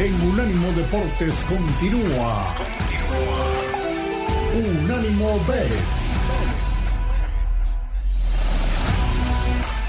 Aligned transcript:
en 0.00 0.14
Unánimo 0.22 0.72
Deportes 0.72 1.34
continúa. 1.46 2.54
Unánimo 4.54 5.38
Bets. 5.46 6.00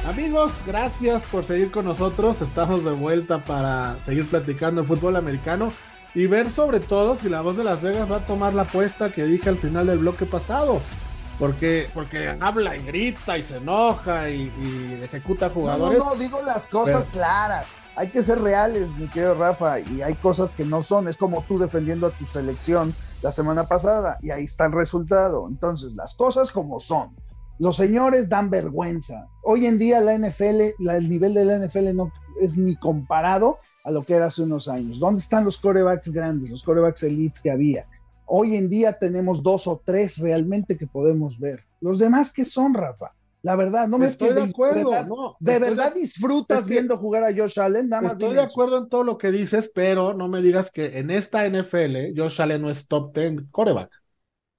Amigos, 0.05 0.51
gracias 0.67 1.23
por 1.31 1.45
seguir 1.45 1.71
con 1.71 1.85
nosotros. 1.85 2.41
Estamos 2.41 2.83
de 2.83 2.91
vuelta 2.91 3.37
para 3.39 3.95
seguir 4.05 4.27
platicando 4.27 4.81
de 4.81 4.87
fútbol 4.87 5.15
americano 5.15 5.71
y 6.13 6.25
ver 6.27 6.49
sobre 6.49 6.81
todo 6.81 7.15
si 7.15 7.29
la 7.29 7.39
voz 7.39 7.55
de 7.55 7.63
Las 7.63 7.81
Vegas 7.81 8.11
va 8.11 8.17
a 8.17 8.25
tomar 8.25 8.53
la 8.53 8.63
apuesta 8.63 9.13
que 9.13 9.23
dije 9.23 9.47
al 9.47 9.57
final 9.57 9.87
del 9.87 9.99
bloque 9.99 10.25
pasado. 10.25 10.81
Porque, 11.39 11.89
porque 11.93 12.35
habla 12.41 12.75
y 12.75 12.83
grita 12.83 13.37
y 13.37 13.43
se 13.43 13.57
enoja 13.57 14.29
y, 14.29 14.51
ejecuta 15.01 15.49
jugadores. 15.49 15.99
No, 15.99 16.09
no, 16.09 16.15
digo 16.15 16.41
las 16.41 16.67
cosas 16.67 17.07
claras. 17.13 17.80
Hay 17.95 18.09
que 18.09 18.23
ser 18.23 18.39
reales, 18.39 18.89
mi 18.97 19.07
querido 19.07 19.35
Rafa, 19.35 19.79
y 19.79 20.01
hay 20.01 20.15
cosas 20.15 20.53
que 20.53 20.63
no 20.63 20.81
son. 20.81 21.07
Es 21.07 21.17
como 21.17 21.43
tú 21.43 21.59
defendiendo 21.59 22.07
a 22.07 22.11
tu 22.11 22.25
selección 22.25 22.93
la 23.21 23.31
semana 23.31 23.67
pasada 23.67 24.17
y 24.21 24.31
ahí 24.31 24.45
está 24.45 24.65
el 24.65 24.71
resultado. 24.71 25.47
Entonces, 25.47 25.93
las 25.93 26.15
cosas 26.15 26.51
como 26.51 26.79
son. 26.79 27.15
Los 27.59 27.75
señores 27.75 28.29
dan 28.29 28.49
vergüenza. 28.49 29.27
Hoy 29.43 29.67
en 29.67 29.77
día 29.77 29.99
la 29.99 30.17
NFL, 30.17 30.89
el 30.89 31.09
nivel 31.09 31.33
de 31.33 31.45
la 31.45 31.59
NFL 31.59 31.95
no 31.95 32.11
es 32.39 32.57
ni 32.57 32.75
comparado 32.75 33.59
a 33.83 33.91
lo 33.91 34.03
que 34.03 34.15
era 34.15 34.27
hace 34.27 34.43
unos 34.43 34.67
años. 34.67 34.99
¿Dónde 34.99 35.21
están 35.21 35.45
los 35.45 35.57
corebacks 35.57 36.09
grandes, 36.11 36.49
los 36.49 36.63
corebacks 36.63 37.03
elites 37.03 37.41
que 37.41 37.51
había? 37.51 37.85
Hoy 38.25 38.55
en 38.55 38.69
día 38.69 38.97
tenemos 38.97 39.43
dos 39.43 39.67
o 39.67 39.81
tres 39.85 40.17
realmente 40.17 40.77
que 40.77 40.87
podemos 40.87 41.37
ver. 41.39 41.65
Los 41.81 41.99
demás, 41.99 42.31
¿qué 42.31 42.45
son, 42.45 42.73
Rafa? 42.73 43.11
La 43.43 43.55
verdad, 43.55 43.87
no 43.87 43.97
me 43.97 44.07
estoy 44.07 44.33
de 44.33 44.43
acuerdo. 44.43 44.91
De 45.39 45.59
verdad, 45.59 45.93
disfrutas 45.93 46.65
viendo 46.67 46.97
jugar 46.97 47.23
a 47.23 47.35
Josh 47.35 47.59
Allen. 47.59 47.89
Nada 47.89 48.03
más 48.03 48.11
estoy 48.13 48.35
de 48.35 48.43
acuerdo 48.43 48.77
en 48.77 48.89
todo 48.89 49.03
lo 49.03 49.17
que 49.17 49.31
dices, 49.31 49.71
pero 49.73 50.13
no 50.13 50.27
me 50.27 50.41
digas 50.41 50.69
que 50.69 50.99
en 50.99 51.09
esta 51.09 51.45
NFL 51.45 52.15
Josh 52.15 52.41
Allen 52.41 52.61
no 52.61 52.69
es 52.69 52.87
top 52.87 53.13
10 53.15 53.43
coreback. 53.51 53.91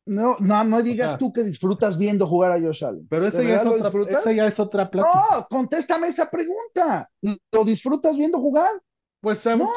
No, 0.05 0.37
no, 0.41 0.65
no 0.65 0.83
digas 0.83 1.17
tú 1.17 1.33
que 1.33 1.45
disfrutas 1.45 1.97
viendo 1.97 2.27
jugar 2.27 2.51
a 2.51 2.61
Josh 2.61 2.85
Allen. 2.85 3.07
Pero 3.09 3.27
ese 3.27 3.47
ya, 3.47 3.61
es 3.61 3.67
otra, 3.67 3.93
ese 4.09 4.35
ya 4.35 4.47
es 4.47 4.59
otra 4.59 4.91
plática. 4.91 5.25
No, 5.31 5.47
contéstame 5.49 6.09
esa 6.09 6.29
pregunta. 6.29 7.09
¿Lo 7.53 7.65
disfrutas 7.65 8.17
viendo 8.17 8.39
jugar? 8.39 8.71
Pues 9.23 9.47
no, 9.47 9.71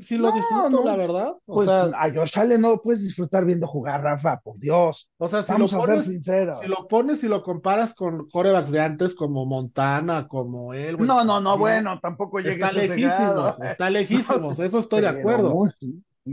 si 0.00 0.16
lo 0.16 0.32
disfruto, 0.32 0.84
la 0.84 0.96
verdad. 0.96 1.32
pues 1.46 1.68
a 1.68 2.10
Josh 2.12 2.36
Allen 2.36 2.60
no 2.60 2.70
lo 2.70 2.82
puedes 2.82 3.04
disfrutar 3.04 3.44
viendo 3.44 3.68
jugar, 3.68 4.02
Rafa, 4.02 4.40
por 4.40 4.58
Dios. 4.58 5.08
O 5.18 5.28
sea, 5.28 5.44
si 5.44 5.56
lo 5.56 5.68
pones, 5.68 6.06
Si 6.06 6.66
lo 6.66 6.88
pones 6.88 7.22
y 7.22 7.28
lo 7.28 7.44
comparas 7.44 7.94
con 7.94 8.28
corebacks 8.28 8.72
de 8.72 8.80
antes, 8.80 9.14
como 9.14 9.46
Montana, 9.46 10.26
como 10.26 10.74
él. 10.74 10.96
no, 10.98 11.24
no, 11.24 11.40
no, 11.40 11.56
bueno, 11.56 12.00
tampoco 12.00 12.40
llega 12.40 12.70
Está 12.70 12.72
lejísimos, 12.80 13.60
está 13.60 13.90
lejísimos, 13.90 14.58
eso 14.58 14.78
estoy 14.80 15.02
de 15.02 15.08
acuerdo. 15.08 15.54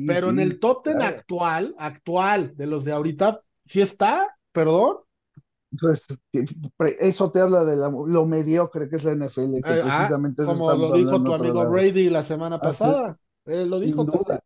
Pero 0.08 0.32
en 0.32 0.40
el 0.40 0.60
top 0.60 0.84
ten 0.86 1.04
actual, 1.04 1.76
actual, 1.78 2.58
de 2.58 2.66
los 2.66 2.84
de 2.84 2.94
ahorita, 2.94 3.42
sí 3.64 3.80
está, 3.80 4.28
perdón. 4.52 4.98
Pues 5.80 6.98
eso 7.00 7.32
te 7.32 7.40
habla 7.40 7.64
de 7.64 7.78
lo 7.78 8.26
mediocre 8.26 8.90
que 8.90 8.98
es 8.98 9.04
la 9.04 9.14
NFL, 9.14 9.62
que 9.64 9.74
eh, 9.74 9.82
ah, 9.84 9.98
precisamente 9.98 10.46
como 10.46 10.74
lo 10.74 10.94
dijo 10.94 11.24
tu 11.24 11.34
amigo 11.34 11.70
Brady 11.70 12.10
la 12.10 12.24
semana 12.24 12.60
pasada. 12.60 13.18
Él 13.46 13.70
lo 13.70 13.80
dijo. 13.80 14.04
Sin 14.04 14.12
duda. 14.12 14.40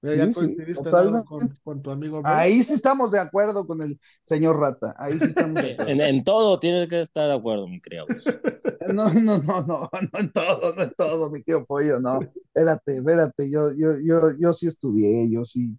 Ya 0.00 0.32
sí, 0.32 0.56
Con, 1.64 1.82
tu 1.82 1.90
amigo 1.90 2.22
Brady. 2.22 2.40
Ahí 2.40 2.62
sí 2.62 2.74
estamos 2.74 3.10
de 3.10 3.18
acuerdo 3.18 3.66
con 3.66 3.82
el 3.82 3.98
señor 4.22 4.60
Rata. 4.60 4.94
Ahí 4.96 5.18
sí 5.18 5.26
estamos 5.26 5.60
de 5.60 5.72
acuerdo. 5.78 6.02
En, 6.04 6.22
todo 6.22 6.60
tienes 6.60 6.88
que 6.88 7.00
estar 7.00 7.26
de 7.28 7.34
acuerdo, 7.34 7.66
mi 7.66 7.80
querido. 7.80 8.06
No, 8.88 9.12
no, 9.12 9.42
no, 9.42 9.60
no, 9.66 9.90
no 9.90 10.18
en 10.18 10.32
todo, 10.32 10.74
no 10.74 10.82
en 10.82 10.94
todo, 10.96 11.30
mi 11.30 11.42
querido 11.42 11.66
pollo, 11.66 12.00
no. 12.00 12.20
Espérate, 12.22 12.96
espérate, 12.96 13.50
yo, 13.50 13.70
yo, 13.72 13.98
yo, 14.02 14.32
yo 14.40 14.52
sí 14.54 14.66
estudié, 14.66 15.28
yo 15.30 15.44
sí 15.44 15.76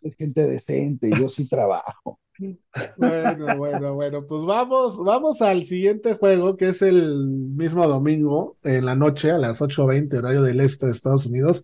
soy 0.00 0.12
gente 0.12 0.46
decente, 0.46 1.10
yo 1.18 1.28
sí 1.28 1.48
trabajo. 1.48 2.20
Bueno, 2.96 3.56
bueno, 3.56 3.94
bueno, 3.94 4.26
pues 4.26 4.42
vamos, 4.46 4.98
vamos 4.98 5.42
al 5.42 5.64
siguiente 5.64 6.14
juego, 6.14 6.56
que 6.56 6.68
es 6.68 6.82
el 6.82 7.26
mismo 7.26 7.86
domingo 7.86 8.56
en 8.62 8.86
la 8.86 8.94
noche 8.94 9.30
a 9.30 9.38
las 9.38 9.60
8.20 9.60 10.18
horario 10.18 10.42
del 10.42 10.60
este 10.60 10.86
de 10.86 10.92
Estados 10.92 11.26
Unidos, 11.26 11.62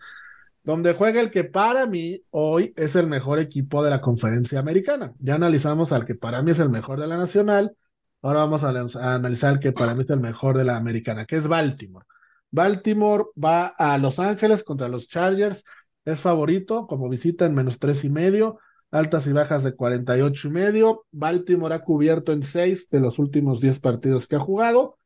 donde 0.65 0.93
juega 0.95 1.21
el 1.21 1.31
que 1.31 1.45
para 1.45 1.87
mí 1.87 2.23
hoy 2.31 2.73
es 2.77 2.97
el 2.97 3.07
mejor 3.07 3.39
equipo 3.39 3.83
de 3.83 3.91
la 3.91 4.01
conferencia 4.01 4.61
americana. 4.61 5.15
Ya 5.19 5.37
analizamos 5.37 5.93
al 5.93 6.05
que 6.05 6.15
para 6.15 6.43
mí 6.43 6.51
es 6.51 6.59
el 6.59 6.71
mejor 6.71 7.01
de 7.01 7.07
la 7.07 7.17
nacional, 7.17 7.75
ahora 8.23 8.41
vamos 8.41 8.65
a, 8.65 8.69
analizar 9.15 9.55
el 9.55 9.61
que 9.61 9.73
para 9.73 9.95
mí 9.95 10.03
es 10.03 10.11
el 10.11 10.21
mejor 10.21 10.57
de 10.57 10.65
la 10.65 10.77
americana, 10.77 11.25
que 11.25 11.37
es 11.37 11.47
Baltimore. 11.49 12.07
Baltimore 12.51 13.25
va 13.43 13.67
a 13.67 13.99
Los 13.99 14.19
Ángeles 14.19 14.65
contra 14.65 14.89
los 14.89 15.09
Chargers, 15.09 15.65
es 16.05 16.21
favorito 16.21 16.87
como 16.87 17.09
visita 17.09 17.45
en 17.47 17.55
menos 17.55 17.79
tres 17.79 18.05
y 18.05 18.11
medio 18.11 18.59
altas 18.91 19.27
y 19.27 19.33
bajas 19.33 19.63
de 19.65 19.75
48 19.75 20.49
y 20.49 20.51
medio. 20.51 21.07
Baltimore 21.11 21.75
ha 21.75 21.81
cubierto 21.81 22.33
en 22.33 22.43
6 22.43 22.89
de 22.91 23.01
los 23.01 23.19
últimos 23.19 23.61
10 23.61 23.81
partidos 23.81 24.27
que 24.27 24.37
ha 24.37 24.41
jugado. 24.41 24.97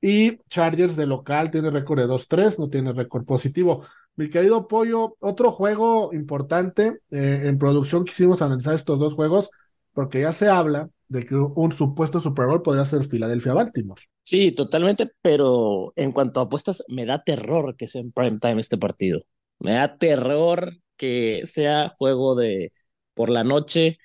Y 0.00 0.38
Chargers 0.48 0.96
de 0.96 1.06
local 1.06 1.50
tiene 1.50 1.70
récord 1.70 2.00
de 2.00 2.06
2-3, 2.06 2.58
no 2.58 2.68
tiene 2.68 2.92
récord 2.92 3.24
positivo. 3.24 3.84
Mi 4.16 4.30
querido 4.30 4.68
Pollo, 4.68 5.16
otro 5.18 5.50
juego 5.50 6.12
importante 6.12 6.98
eh, 7.10 7.42
en 7.44 7.58
producción 7.58 8.04
quisimos 8.04 8.42
analizar 8.42 8.74
estos 8.74 9.00
dos 9.00 9.14
juegos 9.14 9.50
porque 9.92 10.20
ya 10.20 10.32
se 10.32 10.48
habla 10.48 10.90
de 11.08 11.24
que 11.24 11.34
un 11.36 11.72
supuesto 11.72 12.20
Super 12.20 12.46
Bowl 12.46 12.62
podría 12.62 12.84
ser 12.84 13.04
Filadelfia-Baltimore. 13.04 14.02
Sí, 14.22 14.52
totalmente, 14.52 15.10
pero 15.22 15.92
en 15.96 16.12
cuanto 16.12 16.40
a 16.40 16.44
apuestas, 16.44 16.84
me 16.88 17.06
da 17.06 17.22
terror 17.22 17.76
que 17.76 17.88
sea 17.88 18.00
en 18.00 18.12
prime 18.12 18.38
time 18.40 18.60
este 18.60 18.76
partido. 18.76 19.22
Me 19.58 19.74
da 19.74 19.96
terror 19.96 20.72
que 20.96 21.42
sea 21.44 21.90
juego 21.96 22.34
de 22.34 22.72
por 23.14 23.30
la 23.30 23.44
noche. 23.44 23.98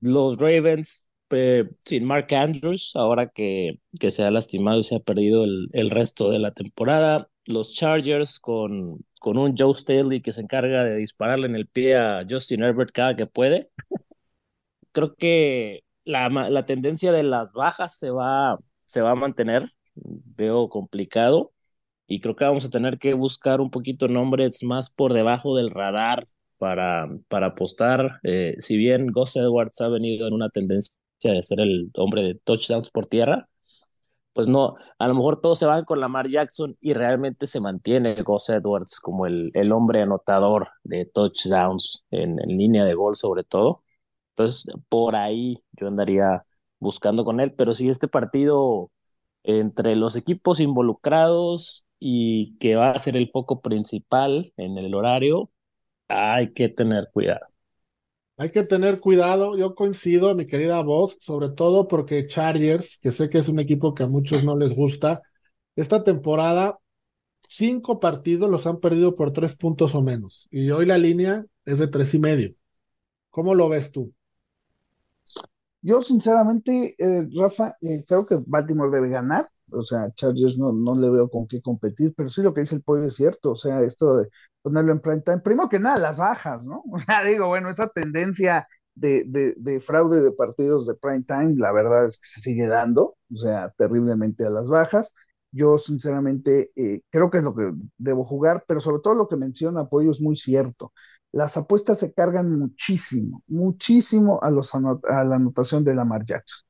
Los 0.00 0.38
Ravens 0.38 1.10
sin 1.84 2.04
Mark 2.04 2.32
Andrews, 2.34 2.92
ahora 2.94 3.28
que, 3.28 3.80
que 3.98 4.10
se 4.10 4.22
ha 4.24 4.30
lastimado 4.30 4.78
y 4.78 4.84
se 4.84 4.96
ha 4.96 5.00
perdido 5.00 5.44
el, 5.44 5.68
el 5.72 5.90
resto 5.90 6.30
de 6.30 6.38
la 6.38 6.52
temporada. 6.52 7.28
Los 7.44 7.74
Chargers 7.74 8.38
con, 8.38 9.04
con 9.20 9.38
un 9.38 9.54
Joe 9.56 9.74
Staley 9.74 10.20
que 10.20 10.32
se 10.32 10.42
encarga 10.42 10.84
de 10.84 10.96
dispararle 10.96 11.46
en 11.46 11.56
el 11.56 11.66
pie 11.68 11.96
a 11.96 12.24
Justin 12.28 12.62
Herbert 12.62 12.90
cada 12.92 13.16
que 13.16 13.26
puede. 13.26 13.70
Creo 14.92 15.14
que 15.16 15.84
la, 16.04 16.28
la 16.28 16.66
tendencia 16.66 17.12
de 17.12 17.22
las 17.22 17.52
bajas 17.52 17.98
se 17.98 18.10
va, 18.10 18.58
se 18.86 19.00
va 19.02 19.10
a 19.12 19.14
mantener. 19.14 19.66
Veo 19.94 20.68
complicado 20.68 21.52
y 22.06 22.20
creo 22.20 22.36
que 22.36 22.44
vamos 22.44 22.66
a 22.66 22.70
tener 22.70 22.98
que 22.98 23.14
buscar 23.14 23.60
un 23.60 23.70
poquito 23.70 24.08
nombres 24.08 24.62
más 24.64 24.90
por 24.90 25.12
debajo 25.12 25.56
del 25.56 25.70
radar 25.70 26.24
para, 26.58 27.08
para 27.28 27.48
apostar. 27.48 28.20
Eh, 28.22 28.54
si 28.58 28.76
bien 28.76 29.08
Gus 29.08 29.36
Edwards 29.36 29.80
ha 29.80 29.88
venido 29.88 30.26
en 30.28 30.34
una 30.34 30.50
tendencia 30.50 30.94
de 31.22 31.42
ser 31.42 31.60
el 31.60 31.90
hombre 31.96 32.22
de 32.22 32.34
touchdowns 32.44 32.90
por 32.90 33.06
tierra, 33.06 33.48
pues 34.32 34.48
no, 34.48 34.76
a 34.98 35.08
lo 35.08 35.14
mejor 35.14 35.40
todos 35.40 35.58
se 35.58 35.66
van 35.66 35.84
con 35.84 36.00
Lamar 36.00 36.28
Jackson 36.28 36.76
y 36.80 36.92
realmente 36.92 37.46
se 37.46 37.60
mantiene 37.60 38.22
Gus 38.22 38.50
Edwards 38.50 39.00
como 39.00 39.26
el, 39.26 39.50
el 39.54 39.72
hombre 39.72 40.02
anotador 40.02 40.68
de 40.84 41.06
touchdowns 41.06 42.04
en, 42.10 42.38
en 42.40 42.58
línea 42.58 42.84
de 42.84 42.94
gol 42.94 43.14
sobre 43.16 43.44
todo. 43.44 43.82
Entonces, 44.30 44.66
por 44.88 45.16
ahí 45.16 45.56
yo 45.72 45.88
andaría 45.88 46.44
buscando 46.78 47.24
con 47.24 47.40
él, 47.40 47.54
pero 47.54 47.72
si 47.74 47.88
este 47.88 48.08
partido 48.08 48.90
entre 49.44 49.96
los 49.96 50.16
equipos 50.16 50.60
involucrados 50.60 51.86
y 51.98 52.56
que 52.58 52.76
va 52.76 52.90
a 52.92 52.98
ser 52.98 53.16
el 53.16 53.28
foco 53.28 53.60
principal 53.62 54.52
en 54.56 54.78
el 54.78 54.94
horario, 54.94 55.50
hay 56.08 56.52
que 56.52 56.68
tener 56.68 57.08
cuidado. 57.12 57.46
Hay 58.38 58.50
que 58.50 58.64
tener 58.64 59.00
cuidado, 59.00 59.56
yo 59.56 59.74
coincido, 59.74 60.34
mi 60.34 60.46
querida 60.46 60.82
voz, 60.82 61.16
sobre 61.20 61.50
todo 61.50 61.88
porque 61.88 62.26
Chargers, 62.26 62.98
que 62.98 63.10
sé 63.10 63.30
que 63.30 63.38
es 63.38 63.48
un 63.48 63.58
equipo 63.58 63.94
que 63.94 64.02
a 64.02 64.08
muchos 64.08 64.44
no 64.44 64.56
les 64.56 64.74
gusta, 64.74 65.22
esta 65.74 66.04
temporada 66.04 66.78
cinco 67.48 67.98
partidos 67.98 68.50
los 68.50 68.66
han 68.66 68.80
perdido 68.80 69.14
por 69.14 69.32
tres 69.32 69.56
puntos 69.56 69.94
o 69.94 70.02
menos, 70.02 70.48
y 70.50 70.70
hoy 70.70 70.84
la 70.84 70.98
línea 70.98 71.46
es 71.64 71.78
de 71.78 71.88
tres 71.88 72.12
y 72.14 72.18
medio. 72.18 72.54
¿Cómo 73.30 73.54
lo 73.54 73.68
ves 73.68 73.90
tú? 73.92 74.12
Yo 75.80 76.02
sinceramente, 76.02 76.94
eh, 76.98 77.28
Rafa, 77.34 77.76
eh, 77.80 78.04
creo 78.06 78.26
que 78.26 78.38
Baltimore 78.44 78.90
debe 78.90 79.08
ganar, 79.08 79.46
o 79.70 79.82
sea, 79.82 80.10
Chargers 80.14 80.58
no, 80.58 80.72
no 80.72 80.94
le 80.96 81.08
veo 81.10 81.28
con 81.30 81.46
qué 81.46 81.60
competir, 81.62 82.12
pero 82.16 82.28
sí 82.28 82.42
lo 82.42 82.52
que 82.52 82.62
dice 82.62 82.74
el 82.74 82.82
pollo 82.82 83.04
es 83.04 83.14
cierto, 83.14 83.52
o 83.52 83.56
sea, 83.56 83.80
esto 83.82 84.16
de 84.16 84.28
ponerlo 84.66 84.90
en 84.92 85.00
prime 85.00 85.20
time. 85.20 85.38
Primero 85.38 85.68
que 85.68 85.78
nada, 85.78 85.96
las 85.98 86.18
bajas, 86.18 86.66
¿no? 86.66 86.82
O 86.92 86.98
sea, 86.98 87.22
digo, 87.22 87.46
bueno, 87.46 87.70
esa 87.70 87.88
tendencia 87.88 88.66
de, 88.96 89.22
de, 89.26 89.54
de, 89.58 89.80
fraude 89.80 90.20
de 90.22 90.32
partidos 90.32 90.86
de 90.88 90.94
prime 90.96 91.22
time, 91.22 91.54
la 91.56 91.70
verdad 91.72 92.06
es 92.06 92.16
que 92.18 92.26
se 92.26 92.40
sigue 92.40 92.66
dando, 92.66 93.16
o 93.32 93.36
sea, 93.36 93.72
terriblemente 93.78 94.44
a 94.44 94.50
las 94.50 94.68
bajas. 94.68 95.12
Yo, 95.52 95.78
sinceramente, 95.78 96.72
eh, 96.74 97.02
creo 97.10 97.30
que 97.30 97.38
es 97.38 97.44
lo 97.44 97.54
que 97.54 97.72
debo 97.96 98.24
jugar, 98.24 98.64
pero 98.66 98.80
sobre 98.80 99.00
todo 99.02 99.14
lo 99.14 99.28
que 99.28 99.36
menciona 99.36 99.82
Apoyo 99.82 100.10
es 100.10 100.20
muy 100.20 100.36
cierto. 100.36 100.92
Las 101.32 101.56
apuestas 101.56 101.98
se 102.00 102.12
cargan 102.12 102.58
muchísimo, 102.58 103.42
muchísimo 103.46 104.40
a, 104.42 104.50
los 104.50 104.74
a 104.74 105.24
la 105.24 105.36
anotación 105.36 105.84
de 105.84 105.94
Lamar 105.94 106.24
Jackson. 106.26 106.66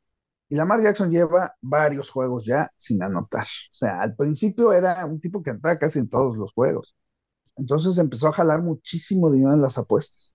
Y 0.51 0.57
Lamar 0.57 0.83
Jackson 0.83 1.11
lleva 1.11 1.55
varios 1.63 2.11
juegos 2.11 2.45
ya 2.47 2.71
sin 2.77 3.03
anotar. 3.03 3.45
O 3.45 3.75
sea, 3.75 4.01
al 4.03 4.15
principio 4.17 4.73
era 4.73 5.05
un 5.07 5.21
tipo 5.21 5.43
que 5.43 5.51
entraba 5.51 5.79
casi 5.79 5.99
en 6.01 6.09
todos 6.09 6.37
los 6.37 6.53
juegos 6.53 6.95
Entonces 7.57 7.99
empezó 7.99 8.29
a 8.29 8.33
jalar 8.33 8.63
muchísimo 8.63 9.31
dinero 9.31 9.55
en 9.55 9.63
las 9.63 9.79
apuestas. 9.79 10.35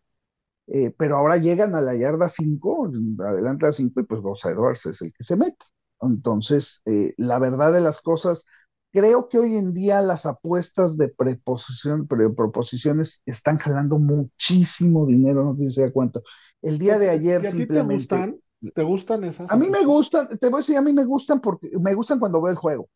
Eh, 0.67 0.93
pero 0.97 1.17
ahora 1.17 1.37
llegan 1.37 1.75
a 1.75 1.81
la 1.81 1.95
yarda 1.95 2.29
5, 2.29 2.91
adelante 3.25 3.67
a 3.67 3.73
5, 3.73 3.99
y 3.99 4.03
pues 4.03 4.21
Gus 4.21 4.45
Edwards 4.45 4.85
es 4.85 5.01
el 5.01 5.11
que 5.11 5.23
se 5.23 5.35
mete. 5.35 5.65
Entonces, 6.01 6.81
eh, 6.85 7.13
la 7.17 7.39
verdad 7.39 7.73
de 7.73 7.81
las 7.81 8.01
cosas, 8.01 8.45
creo 8.91 9.27
que 9.27 9.39
hoy 9.39 9.57
en 9.57 9.73
día 9.73 10.01
las 10.01 10.25
apuestas 10.25 10.97
de 10.97 11.09
preposición, 11.09 12.07
proposiciones 12.07 13.21
están 13.25 13.57
jalando 13.57 13.99
muchísimo 13.99 15.05
dinero, 15.05 15.55
no 15.57 15.69
se 15.69 15.81
da 15.81 15.91
cuenta. 15.91 16.21
El 16.61 16.77
día 16.77 16.97
de 16.97 17.09
ayer 17.09 17.41
simplemente. 17.49 18.07
Te 18.07 18.21
gustan? 18.21 18.41
¿Te 18.73 18.83
gustan 18.83 19.23
esas? 19.23 19.51
A 19.51 19.57
mí 19.57 19.69
me 19.69 19.83
gustan, 19.83 20.27
te 20.27 20.47
voy 20.47 20.55
a 20.55 20.57
decir, 20.57 20.77
a 20.77 20.81
mí 20.81 20.93
me 20.93 21.03
gustan 21.03 21.41
porque 21.41 21.71
me 21.79 21.95
gustan 21.95 22.19
cuando 22.19 22.41
veo 22.41 22.51
el 22.51 22.57
juego. 22.57 22.89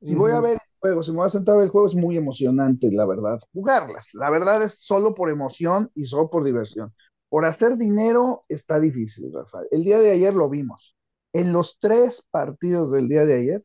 Si 0.00 0.14
voy 0.14 0.30
a 0.30 0.40
ver 0.40 0.58
juego, 0.80 1.02
si 1.02 1.10
me 1.10 1.18
voy 1.18 1.26
a 1.26 1.30
sentar 1.30 1.58
a 1.58 1.62
el 1.62 1.68
juego, 1.68 1.86
es 1.86 1.94
muy 1.94 2.16
emocionante, 2.16 2.90
la 2.90 3.06
verdad. 3.06 3.38
Jugarlas, 3.52 4.10
la 4.14 4.30
verdad 4.30 4.62
es 4.62 4.80
solo 4.80 5.14
por 5.14 5.30
emoción 5.30 5.90
y 5.94 6.04
solo 6.06 6.30
por 6.30 6.44
diversión. 6.44 6.92
Por 7.28 7.44
hacer 7.44 7.76
dinero 7.76 8.40
está 8.48 8.80
difícil, 8.80 9.30
Rafael. 9.32 9.68
El 9.70 9.84
día 9.84 9.98
de 9.98 10.10
ayer 10.10 10.34
lo 10.34 10.48
vimos. 10.48 10.96
En 11.32 11.52
los 11.52 11.78
tres 11.78 12.26
partidos 12.30 12.90
del 12.92 13.08
día 13.08 13.26
de 13.26 13.34
ayer, 13.34 13.64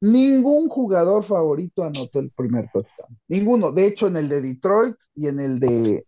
ningún 0.00 0.68
jugador 0.68 1.24
favorito 1.24 1.82
anotó 1.82 2.20
el 2.20 2.30
primer 2.30 2.68
touchdown. 2.72 3.18
Ninguno. 3.28 3.72
De 3.72 3.86
hecho, 3.86 4.06
en 4.06 4.16
el 4.16 4.28
de 4.28 4.40
Detroit 4.40 4.96
y 5.14 5.26
en 5.26 5.40
el 5.40 5.58
de 5.58 6.06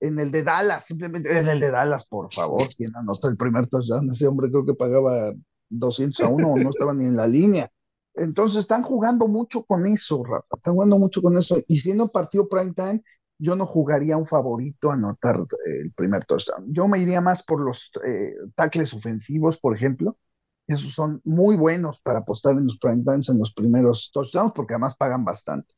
en 0.00 0.18
el 0.18 0.30
de 0.30 0.42
Dallas, 0.42 0.86
simplemente 0.86 1.38
en 1.38 1.48
el 1.48 1.60
de 1.60 1.70
Dallas, 1.70 2.06
por 2.06 2.32
favor, 2.32 2.62
quien 2.74 2.96
anotó 2.96 3.28
el 3.28 3.36
primer 3.36 3.66
touchdown, 3.66 4.10
ese 4.10 4.26
hombre 4.26 4.48
creo 4.50 4.64
que 4.64 4.72
pagaba 4.72 5.34
200 5.68 6.20
a 6.20 6.28
1 6.28 6.48
o 6.48 6.56
no 6.56 6.70
estaba 6.70 6.94
ni 6.94 7.04
en 7.04 7.16
la 7.16 7.26
línea. 7.26 7.70
Entonces 8.14 8.60
están 8.60 8.82
jugando 8.82 9.28
mucho 9.28 9.64
con 9.64 9.86
eso, 9.86 10.24
Rafa, 10.24 10.56
están 10.56 10.74
jugando 10.74 10.98
mucho 10.98 11.22
con 11.22 11.36
eso. 11.36 11.58
Y 11.68 11.78
siendo 11.78 12.08
partido 12.08 12.48
prime 12.48 12.74
time, 12.74 13.02
yo 13.38 13.56
no 13.56 13.66
jugaría 13.66 14.16
un 14.16 14.26
favorito 14.26 14.90
a 14.90 14.94
anotar 14.94 15.36
eh, 15.40 15.80
el 15.82 15.92
primer 15.92 16.24
touchdown. 16.26 16.66
Yo 16.72 16.88
me 16.88 16.98
iría 16.98 17.20
más 17.20 17.42
por 17.42 17.60
los 17.60 17.90
eh, 18.06 18.34
tackles 18.54 18.92
ofensivos, 18.94 19.58
por 19.58 19.74
ejemplo. 19.74 20.18
Esos 20.66 20.94
son 20.94 21.20
muy 21.24 21.56
buenos 21.56 22.00
para 22.00 22.20
apostar 22.20 22.56
en 22.56 22.64
los 22.64 22.78
prime 22.78 23.02
times 23.04 23.28
en 23.28 23.38
los 23.38 23.52
primeros 23.52 24.10
touchdowns, 24.12 24.52
porque 24.54 24.74
además 24.74 24.96
pagan 24.96 25.24
bastante. 25.24 25.74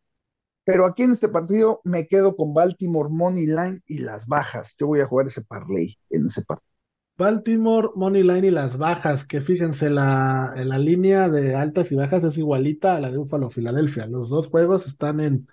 Pero 0.65 0.87
aquí 0.87 1.05
en 1.05 1.13
este 1.13 1.29
partido 1.29 1.81
me 1.85 2.07
quedo 2.09 2.37
con 2.37 2.55
Baltimore 2.55 3.09
Money 3.11 3.47
Line 3.47 3.83
y 3.87 3.99
las 3.99 4.27
bajas. 4.29 4.75
Yo 4.79 4.89
voy 4.89 5.01
a 5.01 5.07
jugar 5.07 5.27
ese 5.29 5.43
parlay 5.43 5.97
en 6.11 6.27
ese 6.27 6.43
partido. 6.45 6.72
Baltimore 7.17 7.91
Money 7.95 8.23
Line 8.23 8.49
y 8.49 8.51
las 8.51 8.77
bajas, 8.77 9.25
que 9.27 9.41
fíjense, 9.41 9.91
la, 9.91 10.55
la 10.57 10.79
línea 10.79 11.29
de 11.29 11.55
altas 11.55 11.93
y 11.93 11.95
bajas 11.95 12.25
es 12.25 12.39
igualita 12.39 12.97
a 12.97 13.01
la 13.01 13.11
de 13.11 13.19
Buffalo 13.19 13.51
Filadelfia. 13.51 14.07
Los 14.07 14.31
dos 14.31 14.49
juegos 14.49 14.87
están 14.87 15.21
en 15.21 15.47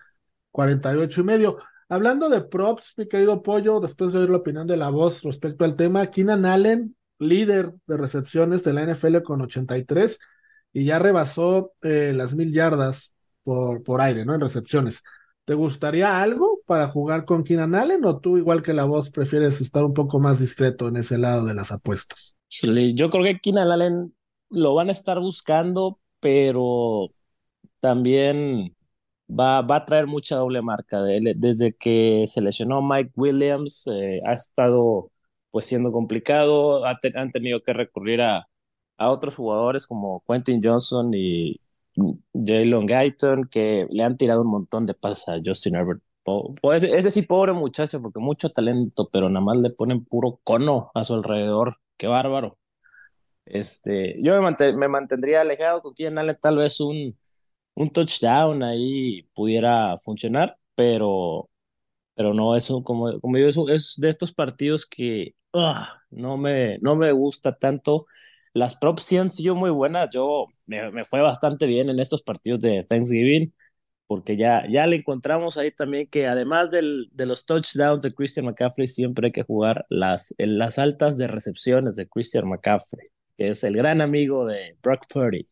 48 0.51 1.21
y 1.21 1.23
medio. 1.23 1.57
Hablando 1.89 2.29
de 2.29 2.41
props, 2.41 2.94
mi 2.97 3.07
querido 3.07 3.41
Pollo, 3.44 3.79
después 3.79 4.13
de 4.13 4.19
oír 4.19 4.29
la 4.29 4.38
opinión 4.38 4.67
de 4.67 4.77
la 4.77 4.89
voz 4.89 5.23
respecto 5.23 5.65
al 5.65 5.75
tema, 5.75 6.07
Keenan 6.11 6.45
Allen, 6.45 6.95
líder 7.19 7.73
de 7.88 7.97
recepciones 7.97 8.63
de 8.63 8.73
la 8.73 8.83
NFL 8.83 9.21
con 9.23 9.41
83 9.41 10.19
y 10.71 10.85
ya 10.85 11.00
rebasó 11.00 11.73
eh, 11.81 12.13
las 12.15 12.35
mil 12.35 12.53
yardas 12.53 13.12
por, 13.44 13.83
por 13.83 14.01
aire, 14.01 14.25
¿no? 14.25 14.33
En 14.33 14.41
recepciones. 14.41 15.03
¿Te 15.45 15.53
gustaría 15.55 16.21
algo 16.21 16.58
para 16.69 16.88
jugar 16.88 17.25
con 17.25 17.44
Keenan 17.44 17.74
Allen 17.74 18.06
o 18.06 18.19
tú, 18.19 18.38
igual 18.38 18.62
que 18.62 18.74
la 18.74 18.86
voz, 18.86 19.10
prefieres 19.10 19.60
estar 19.60 19.83
un 19.83 19.95
poco 19.95 20.19
más 20.19 20.39
discreto 20.39 20.88
en 20.88 20.98
ese 20.98 21.18
lado 21.18 21.48
de 21.48 21.56
las 21.56 21.71
apuestas? 21.71 22.36
Yo 22.94 23.10
creo 23.10 23.24
que 23.24 23.39
Keenan 23.39 23.71
Allen 23.71 24.16
lo 24.51 24.75
van 24.75 24.89
a 24.89 24.92
estar 24.92 25.19
buscando, 25.19 26.00
pero 26.19 27.10
también 27.80 28.75
va, 29.27 29.63
va 29.63 29.77
a 29.77 29.86
traer 29.86 30.06
mucha 30.06 30.36
doble 30.36 30.62
marca. 30.62 31.01
Desde 31.01 31.74
que 31.74 32.25
se 32.27 32.42
lesionó 32.42 32.83
Mike 32.83 33.13
Williams, 33.15 33.88
eh, 33.88 34.22
ha 34.24 34.33
estado 34.33 35.12
pues 35.50 35.65
siendo 35.65 35.92
complicado, 35.92 36.86
han 36.86 37.31
tenido 37.31 37.63
que 37.63 37.74
recurrir 37.74 38.22
a, 38.22 38.48
a 38.98 39.10
otros 39.10 39.36
jugadores 39.36 39.88
como 39.88 40.24
Quentin 40.27 40.62
Johnson 40.63 41.12
y, 41.15 41.60
Jalen 42.33 42.86
Guyton, 42.86 43.45
que 43.50 43.88
le 43.89 44.04
han 44.04 44.18
tirado 44.18 44.42
un 44.42 44.51
montón 44.51 44.86
de 44.86 44.94
pases 44.94 45.30
a 45.30 45.39
Justin 45.44 45.75
Herbert. 45.75 46.01
Pues, 46.61 46.83
es 46.83 47.03
decir, 47.03 47.27
pobre 47.27 47.53
muchacho, 47.53 48.01
porque 48.01 48.19
mucho 48.19 48.49
talento, 48.49 49.09
pero 49.11 49.29
nada 49.29 49.45
más 49.45 49.57
le 49.57 49.69
ponen 49.71 50.05
puro 50.05 50.39
cono 50.43 50.91
a 50.93 51.03
su 51.03 51.13
alrededor. 51.15 51.77
Qué 51.97 52.07
bárbaro. 52.07 52.57
Este, 53.45 54.15
yo 54.23 54.41
me, 54.41 54.87
mantendría 54.87 55.41
alejado 55.41 55.81
con 55.81 55.93
quien 55.93 56.17
Allen, 56.17 56.37
tal 56.41 56.57
vez 56.57 56.79
un, 56.81 57.17
un 57.75 57.89
touchdown 57.91 58.63
ahí 58.63 59.23
pudiera 59.33 59.97
funcionar, 59.97 60.57
pero, 60.75 61.49
pero 62.15 62.33
no, 62.33 62.55
eso, 62.55 62.83
como, 62.83 63.19
como 63.21 63.37
digo, 63.37 63.69
es 63.69 63.95
de 63.97 64.09
estos 64.09 64.33
partidos 64.33 64.85
que 64.85 65.35
ah, 65.53 66.01
no, 66.11 66.37
me, 66.37 66.79
no 66.79 66.95
me 66.95 67.11
gusta 67.11 67.57
tanto 67.57 68.07
las 68.53 68.75
props 68.75 69.03
sí 69.03 69.17
han 69.17 69.29
sido 69.29 69.55
muy 69.55 69.69
buenas. 69.69 70.09
Yo 70.11 70.47
me, 70.65 70.91
me, 70.91 71.05
fue 71.05 71.21
bastante 71.21 71.65
bien 71.65 71.89
en 71.89 71.99
estos 71.99 72.21
partidos 72.23 72.61
de 72.61 72.83
Thanksgiving, 72.83 73.53
porque 74.09 74.38
ya, 74.38 74.63
ya 74.67 74.88
le 74.88 74.95
encontramos 74.95 75.56
ahí 75.59 75.69
también 75.69 76.07
que 76.07 76.25
además 76.25 76.71
del, 76.71 77.09
de 77.11 77.27
los 77.27 77.45
touchdowns 77.45 78.01
de 78.01 78.11
Christian 78.11 78.47
McCaffrey, 78.47 78.88
siempre 78.88 79.27
hay 79.27 79.31
que 79.31 79.44
jugar 79.44 79.85
las, 79.88 80.33
las 80.39 80.79
altas 80.79 81.15
de 81.15 81.27
recepciones 81.27 81.95
de 81.95 82.09
Christian 82.09 82.50
McCaffrey, 82.50 83.09
que 83.38 83.50
es 83.50 83.63
el 83.63 83.75
gran 83.75 84.01
amigo 84.01 84.47
de 84.47 84.75
Brock 84.81 85.06
Purdy. 85.13 85.47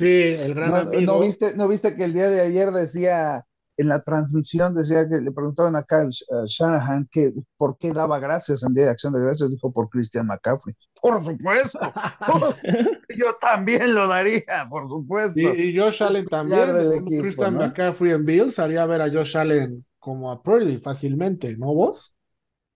Sí, 0.00 0.34
el 0.36 0.54
gran 0.54 0.74
amigo. 0.74 1.00
¿no 1.00 1.20
viste, 1.20 1.56
¿No 1.56 1.68
viste 1.68 1.94
que 1.94 2.06
el 2.06 2.12
día 2.12 2.28
de 2.28 2.40
ayer 2.40 2.72
decía 2.72 3.45
en 3.76 3.88
la 3.88 4.02
transmisión 4.02 4.74
decía 4.74 5.08
que 5.08 5.20
le 5.20 5.32
preguntaban 5.32 5.76
acá 5.76 6.00
a 6.00 6.44
Shanahan 6.46 7.08
que 7.10 7.32
por 7.56 7.76
qué 7.78 7.92
daba 7.92 8.18
gracias 8.18 8.62
en 8.62 8.74
día 8.74 8.84
de 8.84 8.90
acción 8.90 9.12
de 9.12 9.20
gracias, 9.20 9.50
dijo 9.50 9.72
por 9.72 9.88
Christian 9.90 10.26
McCaffrey. 10.26 10.74
Por 11.00 11.22
supuesto, 11.24 11.78
yo 13.18 13.36
también 13.40 13.94
lo 13.94 14.08
daría, 14.08 14.66
por 14.68 14.88
supuesto. 14.88 15.40
Y, 15.40 15.76
Josh 15.76 16.02
Allen 16.02 16.26
también, 16.26 17.04
Christian 17.04 17.56
McCaffrey 17.56 18.12
en 18.12 18.24
Bills, 18.24 18.58
haría 18.58 18.86
ver 18.86 19.02
a 19.02 19.10
Josh 19.10 19.36
Allen 19.36 19.84
como 19.98 20.30
a 20.30 20.42
Purdy 20.42 20.78
fácilmente, 20.78 21.56
¿no 21.56 21.74
vos? 21.74 22.16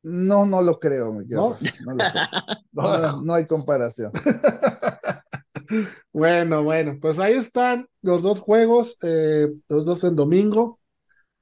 No, 0.03 0.47
no 0.47 0.63
lo 0.63 0.79
creo, 0.79 1.13
¿No? 1.29 1.57
No, 2.73 3.23
no 3.23 3.35
hay 3.35 3.47
comparación. 3.47 4.13
bueno, 6.13 6.65
bueno, 6.65 6.99
pues 7.01 7.19
ahí 7.19 7.35
están 7.35 7.87
los 8.03 8.23
dos 8.23 8.41
juegos, 8.41 8.97
eh, 9.03 9.49
los 9.69 9.85
dos 9.85 10.05
en 10.05 10.17
domingo. 10.17 10.80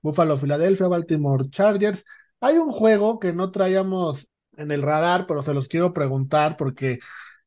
Buffalo, 0.02 0.38
Filadelfia, 0.38 0.88
Baltimore 0.88 1.50
Chargers. 1.50 2.04
Hay 2.40 2.56
un 2.58 2.70
juego 2.70 3.18
que 3.18 3.32
no 3.32 3.50
traíamos 3.50 4.28
en 4.56 4.70
el 4.70 4.82
radar, 4.82 5.26
pero 5.26 5.42
se 5.42 5.54
los 5.54 5.68
quiero 5.68 5.92
preguntar 5.92 6.56
porque 6.56 6.98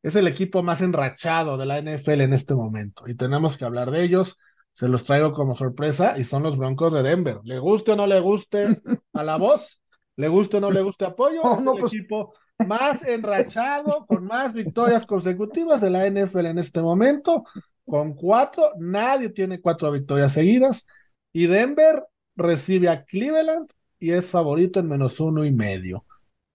es 0.01 0.15
el 0.15 0.27
equipo 0.27 0.63
más 0.63 0.81
enrachado 0.81 1.57
de 1.57 1.65
la 1.65 1.79
NFL 1.79 2.21
en 2.21 2.33
este 2.33 2.55
momento 2.55 3.07
y 3.07 3.15
tenemos 3.15 3.57
que 3.57 3.65
hablar 3.65 3.91
de 3.91 4.03
ellos. 4.03 4.37
Se 4.73 4.87
los 4.87 5.03
traigo 5.03 5.33
como 5.33 5.55
sorpresa 5.55 6.17
y 6.17 6.23
son 6.23 6.43
los 6.43 6.57
Broncos 6.57 6.93
de 6.93 7.03
Denver. 7.03 7.39
¿Le 7.43 7.59
guste 7.59 7.91
o 7.91 7.95
no 7.95 8.07
le 8.07 8.19
guste 8.19 8.81
a 9.13 9.23
la 9.23 9.37
voz? 9.37 9.81
¿Le 10.15 10.27
guste 10.27 10.57
o 10.57 10.61
no 10.61 10.71
le 10.71 10.81
guste 10.81 11.05
apoyo? 11.05 11.41
es 11.53 11.59
el 11.59 11.65
pues. 11.65 11.93
equipo 11.93 12.33
más 12.67 13.03
enrachado, 13.03 14.05
con 14.05 14.25
más 14.25 14.53
victorias 14.53 15.05
consecutivas 15.05 15.81
de 15.81 15.89
la 15.89 16.05
NFL 16.07 16.45
en 16.45 16.59
este 16.59 16.81
momento, 16.81 17.43
con 17.85 18.13
cuatro. 18.13 18.71
Nadie 18.77 19.29
tiene 19.29 19.59
cuatro 19.59 19.91
victorias 19.91 20.31
seguidas. 20.31 20.85
Y 21.33 21.47
Denver 21.47 22.03
recibe 22.41 22.89
a 22.89 23.03
Cleveland 23.05 23.69
y 23.99 24.11
es 24.11 24.25
favorito 24.27 24.79
en 24.79 24.87
menos 24.87 25.19
uno 25.19 25.45
y 25.45 25.51
medio. 25.53 26.05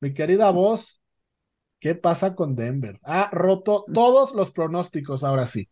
Mi 0.01 0.13
querida 0.15 0.51
voz, 0.51 1.01
¿qué 1.81 1.95
pasa 1.95 2.35
con 2.35 2.55
Denver? 2.57 2.99
Ha 3.05 3.31
roto 3.31 3.85
todos 3.93 4.35
los 4.35 4.51
pronósticos 4.53 5.25
ahora 5.25 5.47
sí. 5.47 5.69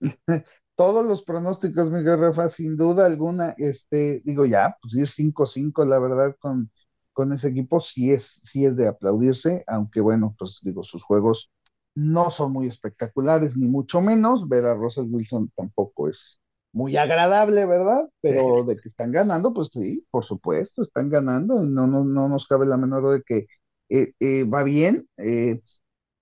todos 0.76 1.04
los 1.04 1.22
pronósticos, 1.22 1.90
Miguel 1.90 2.18
Rafa, 2.18 2.48
sin 2.48 2.76
duda 2.76 3.06
alguna, 3.06 3.54
este, 3.58 4.22
digo 4.24 4.46
ya, 4.46 4.76
pues 4.80 4.94
es 4.94 5.10
5-5, 5.10 5.84
la 5.84 5.98
verdad, 5.98 6.34
con, 6.38 6.70
con 7.12 7.32
ese 7.32 7.48
equipo 7.48 7.80
sí 7.80 8.10
es, 8.12 8.24
sí 8.26 8.64
es 8.64 8.76
de 8.76 8.88
aplaudirse, 8.88 9.62
aunque 9.66 10.00
bueno, 10.00 10.34
pues 10.38 10.60
digo, 10.62 10.82
sus 10.82 11.02
juegos 11.02 11.50
no 11.94 12.30
son 12.30 12.52
muy 12.52 12.66
espectaculares, 12.66 13.56
ni 13.56 13.68
mucho 13.68 14.00
menos, 14.00 14.48
ver 14.48 14.64
a 14.64 14.74
Russell 14.74 15.08
Wilson 15.10 15.50
tampoco 15.54 16.08
es, 16.08 16.40
muy 16.72 16.96
agradable, 16.96 17.66
¿verdad? 17.66 18.08
Pero 18.20 18.64
de 18.64 18.76
que 18.76 18.88
están 18.88 19.12
ganando, 19.12 19.52
pues 19.52 19.68
sí, 19.72 20.06
por 20.10 20.24
supuesto, 20.24 20.82
están 20.82 21.10
ganando, 21.10 21.64
no, 21.64 21.86
no, 21.86 22.04
no 22.04 22.28
nos 22.28 22.46
cabe 22.46 22.66
la 22.66 22.76
menor 22.76 23.08
de 23.08 23.22
que 23.22 23.46
eh, 23.88 24.12
eh, 24.20 24.44
va 24.44 24.62
bien. 24.62 25.08
Eh, 25.16 25.60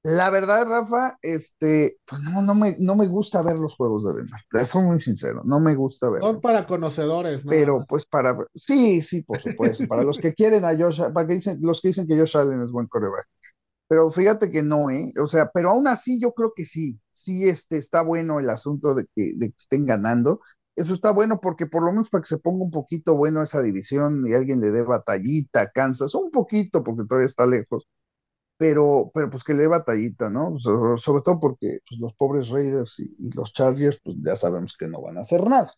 la 0.03 0.31
verdad, 0.31 0.65
Rafa, 0.67 1.19
este, 1.23 1.99
pues 2.07 2.23
no, 2.23 2.41
no 2.41 2.55
me, 2.55 2.77
no 2.79 2.95
me 2.95 3.07
gusta 3.09 3.43
ver 3.43 3.57
los 3.57 3.75
juegos 3.75 4.05
de 4.05 4.15
Denver, 4.15 4.67
soy 4.67 4.83
muy 4.85 5.01
sincero, 5.01 5.43
no 5.45 5.61
me 5.61 5.75
gusta 5.75 6.09
ver. 6.09 6.23
Son 6.23 6.41
para 6.41 6.67
conocedores, 6.67 7.45
¿no? 7.45 7.51
Pero 7.51 7.85
pues 7.87 8.07
para, 8.07 8.37
sí, 8.55 9.03
sí, 9.03 9.23
por 9.23 9.39
supuesto, 9.41 9.87
para 9.87 10.05
los 10.05 10.19
que 10.19 10.33
quieren 10.33 10.65
a 10.65 10.77
Josh, 10.79 11.03
para 11.13 11.27
que 11.27 11.35
dicen, 11.35 11.59
los 11.61 11.81
que 11.81 11.89
dicen 11.89 12.07
que 12.07 12.19
Josh 12.19 12.37
Allen 12.37 12.63
es 12.63 12.71
buen 12.71 12.87
coreback. 12.87 13.27
Pero 13.89 14.11
fíjate 14.13 14.51
que 14.51 14.63
no, 14.63 14.91
¿eh? 14.91 15.11
O 15.23 15.27
sea, 15.27 15.51
pero 15.53 15.71
aún 15.71 15.89
así 15.89 16.21
yo 16.21 16.33
creo 16.33 16.53
que 16.55 16.67
sí, 16.67 17.01
sí 17.11 17.49
este, 17.49 17.79
está 17.79 18.03
bueno 18.03 18.39
el 18.39 18.51
asunto 18.51 18.95
de 18.95 19.07
que, 19.17 19.33
de 19.35 19.49
que 19.51 19.57
estén 19.57 19.87
ganando. 19.87 20.41
Eso 20.77 20.95
está 20.95 21.11
bueno 21.11 21.41
porque 21.41 21.67
por 21.67 21.83
lo 21.83 21.91
menos 21.91 22.11
para 22.11 22.23
que 22.23 22.29
se 22.29 22.39
ponga 22.39 22.65
un 22.65 22.71
poquito 22.71 23.17
bueno 23.17 23.43
esa 23.43 23.63
división 23.63 24.25
y 24.27 24.35
alguien 24.35 24.61
le 24.61 24.71
dé 24.71 24.83
batallita, 24.83 25.71
Kansas, 25.73 26.15
un 26.15 26.31
poquito 26.31 26.85
porque 26.85 27.05
todavía 27.09 27.27
está 27.27 27.47
lejos, 27.47 27.89
pero, 28.59 29.11
pero 29.15 29.31
pues 29.31 29.43
que 29.43 29.55
le 29.55 29.63
dé 29.63 29.69
batallita, 29.69 30.31
¿no? 30.31 30.59
sobre, 30.59 31.23
todo 31.23 31.41
porque 31.41 31.81
pues, 31.89 32.01
los 32.01 32.15
pobres 32.15 32.49
Raiders 32.51 33.01
y, 33.01 33.17
los 33.35 33.53
Chargers, 33.53 34.01
pues 34.05 34.19
ya 34.23 34.37
sabemos 34.37 34.77
que 34.77 34.87
no 34.87 35.01
van 35.01 35.17
a 35.19 35.23
hacer 35.23 35.45
nada. 35.49 35.73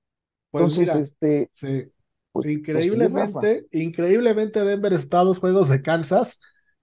Pues 0.50 0.76
Entonces, 0.76 0.94
este... 0.96 1.50
Sí. 1.54 1.92
Pues 2.32 2.48
increíblemente, 2.48 3.66
increíblemente 3.72 4.60
Denver 4.60 4.92
está 4.92 5.18
a 5.18 5.24
dos 5.24 5.40
juegos 5.40 5.68
de 5.68 5.82
Kansas 5.82 6.38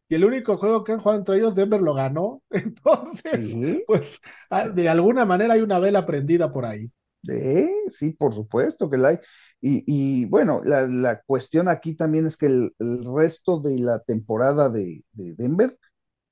y 0.10 0.16
el 0.16 0.26
único 0.26 0.58
juego 0.58 0.84
que 0.84 0.94
han 0.94 1.00
jugado 1.00 1.20
entre 1.20 1.38
ellos, 1.38 1.56
Denver 1.56 1.82
lo 1.82 1.94
ganó. 1.94 2.42
Entonces, 2.50 3.84
pues 3.86 4.20
ah, 4.50 4.70
de 4.70 4.90
alguna 4.90 5.26
manera 5.26 5.54
hay 5.54 5.62
una 5.62 5.80
vela 5.80 6.06
prendida 6.06 6.52
por 6.52 6.66
ahí. 6.66 6.92
sí, 7.90 8.12
por 8.12 8.34
supuesto 8.34 8.90
que 8.90 8.98
la 8.98 9.10
hay. 9.10 9.20
Y, 9.60 10.26
bueno, 10.26 10.62
la, 10.64 11.22
cuestión 11.26 11.68
aquí 11.68 11.96
también 11.96 12.28
es 12.28 12.38
que 12.38 12.46
el, 12.46 12.72
resto 13.16 13.60
de 13.60 13.80
la 13.80 14.00
temporada 14.00 14.70
de, 14.70 15.04
Denver, 15.14 15.78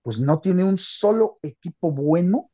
pues 0.03 0.20
no 0.20 0.39
tiene 0.39 0.63
un 0.63 0.77
solo 0.77 1.39
equipo 1.41 1.91
bueno 1.91 2.51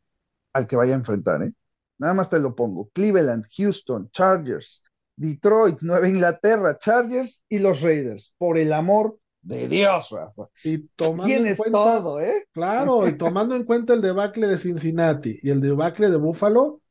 al 0.54 0.68
que 0.68 0.78
vaya 0.78 0.94
a 0.94 0.98
enfrentar, 0.98 1.44
¿eh? 1.44 1.54
Nada 1.98 2.14
más 2.14 2.30
te 2.30 2.40
lo 2.40 2.56
pongo. 2.56 2.90
Cleveland, 2.94 3.46
Houston, 3.56 4.10
Chargers, 4.12 4.84
Detroit, 5.16 5.82
Nueva 5.82 6.10
Inglaterra, 6.10 6.78
Chargers 6.80 7.44
y 7.48 7.60
los 7.60 7.82
Raiders. 7.82 8.34
Por 8.40 8.58
el 8.58 8.74
amor 8.74 9.20
de 9.42 9.68
Dios, 9.68 10.10
Rafa. 10.12 10.48
Y 10.64 10.88
tomando 10.96 11.26
Tienes 11.26 11.58
todo, 11.58 12.20
¿eh? 12.20 12.46
Claro, 12.52 13.08
y 13.08 13.18
tomando 13.18 13.56
en 13.56 13.64
cuenta 13.64 13.94
el 13.94 14.02
debacle 14.02 14.48
de 14.48 14.58
Cincinnati 14.58 15.40
y 15.42 15.50
el 15.50 15.62
debacle 15.62 16.10
de 16.10 16.18
Buffalo, 16.18 16.82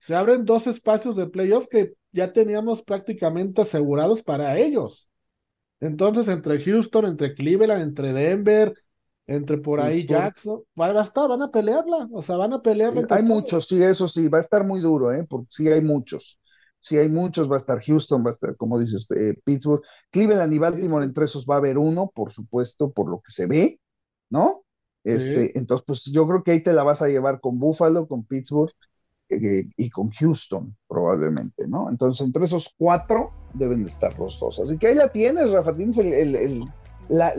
se 0.00 0.14
abren 0.14 0.44
dos 0.44 0.66
espacios 0.66 1.16
de 1.16 1.26
playoff 1.26 1.66
que 1.68 1.94
ya 2.12 2.32
teníamos 2.32 2.82
prácticamente 2.82 3.62
asegurados 3.62 4.22
para 4.22 4.56
ellos. 4.58 5.08
Entonces, 5.80 6.28
entre 6.28 6.60
Houston, 6.60 7.04
entre 7.06 7.34
Cleveland, 7.34 7.82
entre 7.82 8.12
Denver, 8.12 8.74
entre 9.26 9.58
por 9.58 9.80
ahí 9.80 10.06
Jackson, 10.06 10.62
va 10.80 10.86
a 10.86 11.02
estar, 11.02 11.28
van 11.28 11.42
a 11.42 11.50
pelearla, 11.50 12.08
o 12.12 12.22
sea, 12.22 12.36
van 12.36 12.54
a 12.54 12.62
pelearla. 12.62 13.06
Hay 13.10 13.22
muchos, 13.22 13.66
sí, 13.66 13.82
eso 13.82 14.08
sí, 14.08 14.26
va 14.28 14.38
a 14.38 14.40
estar 14.40 14.64
muy 14.64 14.80
duro, 14.80 15.12
¿eh? 15.12 15.26
Porque 15.28 15.48
sí 15.50 15.68
hay 15.68 15.82
muchos. 15.82 16.37
Sí 16.80 16.96
hay 16.96 17.08
muchos, 17.08 17.50
va 17.50 17.56
a 17.56 17.58
estar 17.58 17.80
Houston, 17.82 18.24
va 18.24 18.30
a 18.30 18.32
estar, 18.32 18.56
como 18.56 18.78
dices, 18.78 19.06
eh, 19.16 19.34
Pittsburgh, 19.44 19.82
Cleveland 20.10 20.52
y 20.52 20.58
Baltimore, 20.58 21.04
entre 21.04 21.24
esos 21.24 21.46
va 21.46 21.56
a 21.56 21.58
haber 21.58 21.78
uno, 21.78 22.10
por 22.14 22.30
supuesto, 22.30 22.92
por 22.92 23.10
lo 23.10 23.20
que 23.20 23.32
se 23.32 23.46
ve, 23.46 23.80
¿no? 24.30 24.62
Este, 25.04 25.56
entonces, 25.58 25.84
pues 25.86 26.04
yo 26.04 26.26
creo 26.28 26.42
que 26.42 26.50
ahí 26.52 26.62
te 26.62 26.72
la 26.72 26.82
vas 26.82 27.00
a 27.02 27.08
llevar 27.08 27.40
con 27.40 27.58
Buffalo, 27.58 28.06
con 28.06 28.24
Pittsburgh 28.24 28.72
eh, 29.30 29.66
y 29.76 29.90
con 29.90 30.10
Houston, 30.10 30.76
probablemente, 30.86 31.66
¿no? 31.66 31.88
Entonces, 31.88 32.26
entre 32.26 32.44
esos 32.44 32.74
cuatro 32.76 33.30
deben 33.54 33.84
de 33.84 33.90
estar 33.90 34.18
los 34.18 34.38
dos. 34.38 34.60
Así 34.60 34.76
que 34.76 34.88
ahí 34.88 34.94
la 34.94 35.10
tienes, 35.10 35.50
Rafa, 35.50 35.74
tienes 35.74 35.98
el, 35.98 36.64
la, 37.08 37.32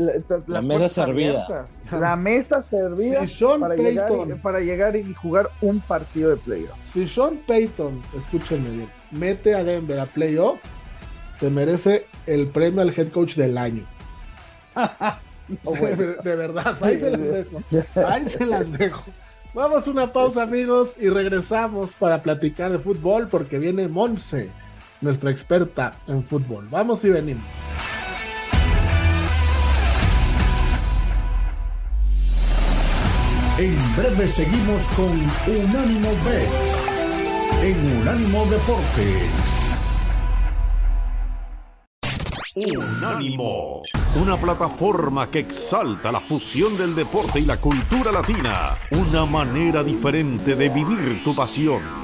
mesa 0.61 0.89
servida. 0.89 1.45
La 1.91 2.15
mesa 2.15 2.61
servida 2.61 3.25
para, 3.59 3.75
llegar 3.75 4.11
y, 4.27 4.33
para 4.35 4.59
llegar 4.59 4.95
y 4.95 5.13
jugar 5.13 5.49
un 5.61 5.79
partido 5.79 6.31
de 6.31 6.37
playoff. 6.37 6.77
Si 6.93 7.07
Sean 7.07 7.37
Payton, 7.47 8.01
escúchenme 8.17 8.69
bien, 8.69 8.89
mete 9.11 9.53
a 9.53 9.63
Denver 9.63 9.99
a 9.99 10.05
playoff, 10.05 10.59
se 11.39 11.49
merece 11.49 12.05
el 12.25 12.47
premio 12.47 12.81
al 12.81 12.89
head 12.89 13.09
coach 13.09 13.35
del 13.35 13.57
año. 13.57 13.85
Oh, 15.63 15.73
de, 15.73 16.35
verdad, 16.35 16.77
ahí 16.79 16.99
se 16.99 17.09
las 17.09 17.21
dejo. 17.21 17.63
Ahí 18.07 18.29
se 18.29 18.45
las 18.45 18.71
dejo. 18.71 19.03
Vamos 19.55 19.87
a 19.87 19.89
una 19.89 20.13
pausa, 20.13 20.43
amigos, 20.43 20.95
y 20.99 21.09
regresamos 21.09 21.89
para 21.93 22.21
platicar 22.21 22.71
de 22.71 22.77
fútbol 22.77 23.29
porque 23.29 23.57
viene 23.57 23.87
Monse, 23.87 24.51
nuestra 25.01 25.31
experta 25.31 25.95
en 26.05 26.23
fútbol. 26.23 26.67
Vamos 26.69 27.03
y 27.03 27.09
venimos. 27.09 27.43
En 33.59 33.75
breve 33.97 34.25
seguimos 34.25 34.81
con 34.95 35.19
Unánimo 35.53 36.11
Bet 36.23 36.49
en 37.61 37.99
Unánimo 37.99 38.45
Deportes. 38.45 39.29
Unánimo, 42.55 43.81
una 44.15 44.37
plataforma 44.37 45.29
que 45.29 45.39
exalta 45.39 46.09
la 46.09 46.21
fusión 46.21 46.77
del 46.77 46.95
deporte 46.95 47.41
y 47.41 47.45
la 47.45 47.57
cultura 47.57 48.13
latina, 48.13 48.77
una 48.91 49.25
manera 49.25 49.83
diferente 49.83 50.55
de 50.55 50.69
vivir 50.69 51.21
tu 51.25 51.35
pasión. 51.35 51.98